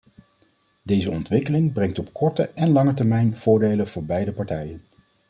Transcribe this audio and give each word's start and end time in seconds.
Deze 0.81 1.11
ontwikkeling 1.11 1.73
brengt 1.73 1.99
op 1.99 2.13
korte 2.13 2.49
en 2.55 2.71
lange 2.71 2.93
termijn 2.93 3.37
voordelen 3.37 3.87
voor 3.87 4.03
beide 4.05 4.31
partijen. 4.33 4.81